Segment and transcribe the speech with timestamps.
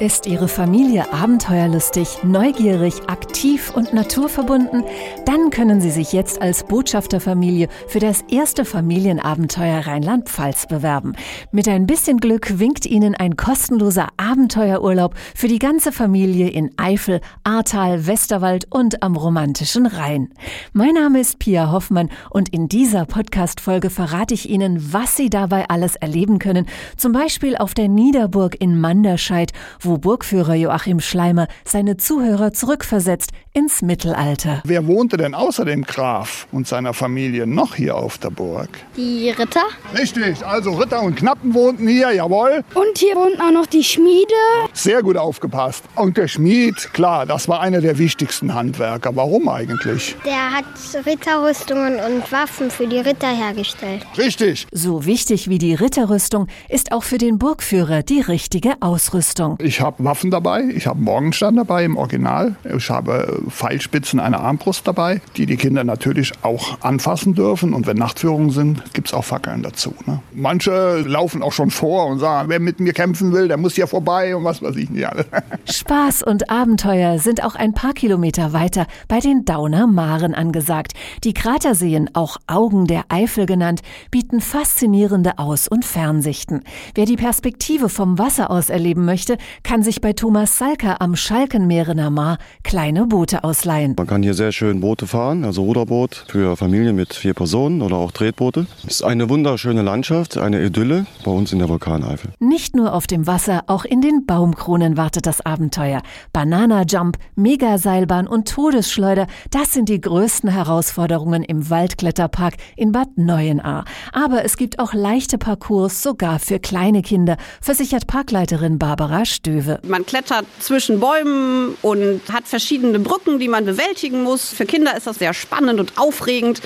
[0.00, 4.82] Ist Ihre Familie abenteuerlustig, neugierig, aktiv und naturverbunden?
[5.26, 11.12] Dann können Sie sich jetzt als Botschafterfamilie für das erste Familienabenteuer Rheinland-Pfalz bewerben.
[11.52, 17.20] Mit ein bisschen Glück winkt Ihnen ein kostenloser Abenteuerurlaub für die ganze Familie in Eifel,
[17.44, 20.30] Ahrtal, Westerwald und am romantischen Rhein.
[20.72, 25.68] Mein Name ist Pia Hoffmann und in dieser Podcast-Folge verrate ich Ihnen, was Sie dabei
[25.68, 26.64] alles erleben können.
[26.96, 33.30] Zum Beispiel auf der Niederburg in Manderscheid, wo wo Burgführer Joachim Schleimer seine Zuhörer zurückversetzt
[33.52, 34.62] ins Mittelalter.
[34.64, 38.68] Wer wohnte denn außer dem Graf und seiner Familie noch hier auf der Burg?
[38.96, 39.64] Die Ritter.
[39.98, 42.62] Richtig, also Ritter und Knappen wohnten hier, jawohl.
[42.74, 44.32] Und hier wohnt auch noch die Schmiede.
[44.72, 45.82] Sehr gut aufgepasst.
[45.96, 49.16] Und der Schmied, klar, das war einer der wichtigsten Handwerker.
[49.16, 50.14] Warum eigentlich?
[50.24, 50.66] Der hat
[51.04, 54.06] Ritterrüstungen und Waffen für die Ritter hergestellt.
[54.16, 54.68] Richtig.
[54.70, 59.58] So wichtig wie die Ritterrüstung ist auch für den Burgführer die richtige Ausrüstung.
[59.60, 62.56] Ich habe Waffen dabei, ich habe Morgenstern dabei im Original.
[62.76, 67.74] Ich habe Pfeilspitzen einer Armbrust dabei, die die Kinder natürlich auch anfassen dürfen.
[67.74, 69.94] Und wenn Nachtführungen sind, gibt es auch Fackeln dazu.
[70.06, 70.20] Ne?
[70.32, 73.86] Manche laufen auch schon vor und sagen, wer mit mir kämpfen will, der muss hier
[73.86, 75.26] vorbei und was weiß ich nicht alles.
[75.70, 80.92] Spaß und Abenteuer sind auch ein paar Kilometer weiter bei den Dauner Maren angesagt.
[81.24, 86.62] Die Kraterseen, auch Augen der Eifel genannt, bieten faszinierende Aus- und Fernsichten.
[86.94, 89.38] Wer die Perspektive vom Wasser aus erleben möchte,
[89.70, 93.94] kann sich bei Thomas Salker am Schalkenmeerener Maar kleine Boote ausleihen.
[93.96, 97.94] Man kann hier sehr schön Boote fahren, also Ruderboot für Familien mit vier Personen oder
[97.94, 98.66] auch Tretboote.
[98.84, 102.32] Es ist eine wunderschöne Landschaft, eine Idylle bei uns in der Vulkaneifel.
[102.40, 106.02] Nicht nur auf dem Wasser, auch in den Baumkronen wartet das Abenteuer.
[106.32, 113.84] Banana-Jump, Megaseilbahn und Todesschleuder, das sind die größten Herausforderungen im Waldkletterpark in Bad Neuenahr.
[114.12, 119.78] Aber es gibt auch leichte Parcours, sogar für kleine Kinder, versichert Parkleiterin Barbara Stöwe.
[119.82, 124.50] Man klettert zwischen Bäumen und hat verschiedene Brücken, die man bewältigen muss.
[124.50, 126.60] Für Kinder ist das sehr spannend und aufregend.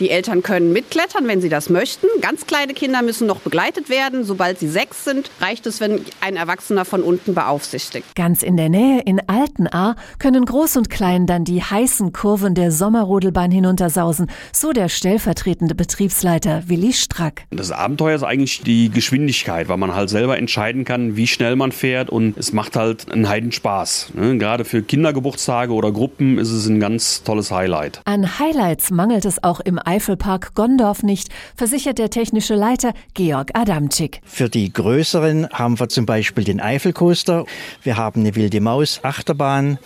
[0.00, 2.06] Die Eltern können mitklettern, wenn sie das möchten.
[2.22, 4.24] Ganz kleine Kinder müssen noch begleitet werden.
[4.24, 8.16] Sobald sie sechs sind, reicht es, wenn ein Erwachsener von unten beaufsichtigt.
[8.16, 12.72] Ganz in der Nähe in Altenahr können Groß und Klein dann die heißen Kurven der
[12.72, 17.42] Sommerrodelbahn hinuntersausen, so der stellvertretende Betriebsleiter Willi Strack.
[17.50, 21.72] Das Abenteuer ist eigentlich die Geschwindigkeit, weil man halt selber entscheiden kann, wie schnell man
[21.72, 24.12] fährt und es macht halt einen Heidenspaß.
[24.14, 24.38] Ne?
[24.38, 28.00] Gerade für Kindergeburtstage oder Gruppen ist es ein ganz tolles Highlight.
[28.06, 34.20] An Highlights mangelt es auch im Eifelpark Gondorf nicht, versichert der technische Leiter Georg Adamczyk.
[34.24, 37.44] Für die größeren haben wir zum Beispiel den Eifelcoaster.
[37.82, 39.80] Wir haben eine wilde Maus Achterbahn.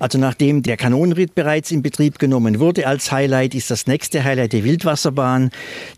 [0.00, 4.54] Also nachdem der Kanonenritt bereits in Betrieb genommen wurde als Highlight, ist das nächste Highlight
[4.54, 5.50] die Wildwasserbahn.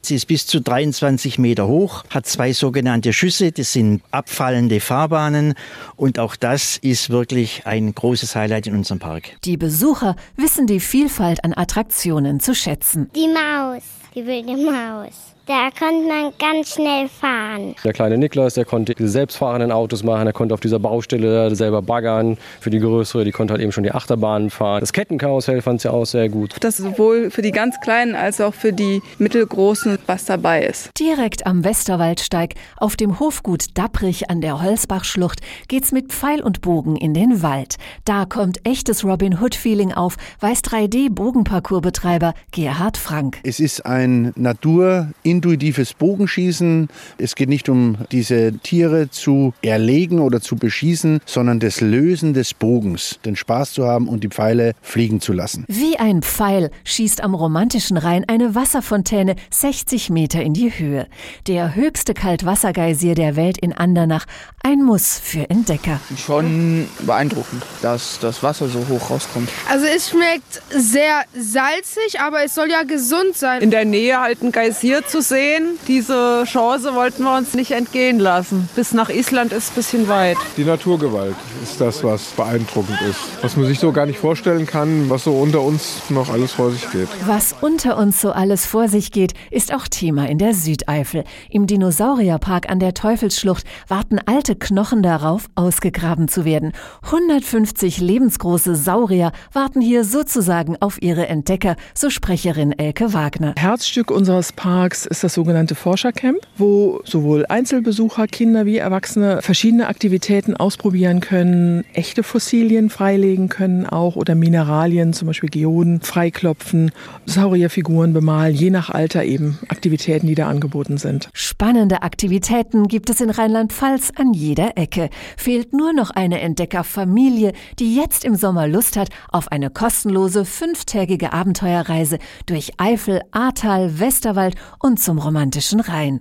[0.02, 3.52] Sie ist bis zu 23 Meter hoch, hat zwei sogenannte Schüsse.
[3.52, 5.54] Das sind abfallende Fahrbahnen.
[5.96, 9.30] Und auch das ist wirklich ein großes Highlight in unserem Park.
[9.46, 13.08] Die Besucher wissen die Vielfalt an Attraktionen zu schätzen.
[13.16, 13.84] Die Maus,
[14.14, 15.35] die wilde Maus.
[15.46, 17.76] Da konnte man ganz schnell fahren.
[17.84, 21.82] Der kleine Niklas, der konnte diese selbstfahrenden Autos machen, er konnte auf dieser Baustelle selber
[21.82, 22.36] baggern.
[22.58, 24.80] Für die größere, die konnte halt eben schon die Achterbahnen fahren.
[24.80, 26.56] Das Kettenkarussell fand sie auch sehr gut.
[26.58, 30.90] Dass sowohl für die ganz Kleinen als auch für die Mittelgroßen was dabei ist.
[30.98, 36.96] Direkt am Westerwaldsteig auf dem Hofgut Dapprich an der Holzbachschlucht geht's mit Pfeil und Bogen
[36.96, 37.76] in den Wald.
[38.04, 43.38] Da kommt echtes Robin Hood-Feeling auf, weiß 3D-Bogenparcoursbetreiber Gerhard Frank.
[43.44, 46.88] Es ist ein Natur- intuitives Bogenschießen.
[47.19, 52.54] Es geht nicht um diese Tiere zu erlegen oder zu beschießen, sondern das Lösen des
[52.54, 55.64] Bogens, den Spaß zu haben und die Pfeile fliegen zu lassen.
[55.69, 61.06] Wie ein Pfeil schießt am romantischen Rhein eine Wasserfontäne 60 Meter in die Höhe.
[61.47, 64.24] Der höchste Kaltwassergeysir der Welt in Andernach.
[64.62, 66.00] Ein Muss für Entdecker.
[66.16, 69.50] Schon beeindruckend, dass das Wasser so hoch rauskommt.
[69.70, 73.60] Also es schmeckt sehr salzig, aber es soll ja gesund sein.
[73.60, 75.78] In der Nähe halt ein Geysir zu sehen.
[75.88, 78.68] Diese Chance wollten wir uns nicht entgehen lassen.
[78.74, 80.36] Bis nach Island ist ein bisschen weit.
[80.56, 83.20] Die Naturgewalt ist das, was beeindruckend ist.
[83.42, 86.70] Was man sich so gar nicht vorstellen kann, was so unter uns noch alles vor
[86.70, 87.08] sich geht.
[87.26, 91.24] Was unter uns so alles vor sich geht, ist auch Thema in der Südeifel.
[91.50, 96.72] Im Dinosaurierpark an der Teufelsschlucht warten alte Knochen darauf, ausgegraben zu werden.
[97.02, 103.54] 150 lebensgroße Saurier warten hier sozusagen auf ihre Entdecker, so Sprecherin Elke Wagner.
[103.58, 110.54] Herzstück unseres Parks ist das sogenannte Forschercamp, wo sowohl Einzelbesucher, Kinder wie Erwachsene verschiedene Aktivitäten
[110.54, 116.91] ausprobieren können, echte Fossilien freilegen können auch oder Mineralien, zum Beispiel Geoden, freiklopfen,
[117.24, 121.30] Saurierfiguren bemalen, je nach Alter eben Aktivitäten, die da angeboten sind.
[121.33, 125.09] Spannende Aktivitäten gibt es in Rheinland-Pfalz an jeder Ecke.
[125.39, 131.33] Fehlt nur noch eine Entdeckerfamilie, die jetzt im Sommer Lust hat auf eine kostenlose fünftägige
[131.33, 136.20] Abenteuerreise durch Eifel, Ahrtal, Westerwald und zum romantischen Rhein.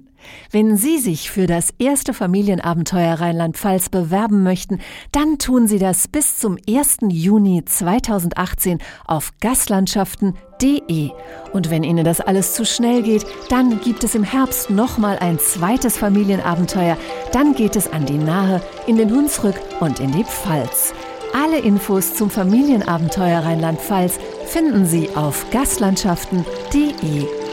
[0.52, 4.80] Wenn Sie sich für das erste Familienabenteuer Rheinland-Pfalz bewerben möchten,
[5.12, 6.98] dann tun Sie das bis zum 1.
[7.10, 11.10] Juni 2018 auf gastlandschaften.de.
[11.52, 15.40] Und wenn Ihnen das alles zu schnell geht, dann gibt es im Herbst nochmal ein
[15.40, 16.96] zweites Familienabenteuer.
[17.32, 20.94] Dann geht es an die Nahe, in den Hunsrück und in die Pfalz.
[21.34, 27.45] Alle Infos zum Familienabenteuer Rheinland-Pfalz finden Sie auf gastlandschaften.de.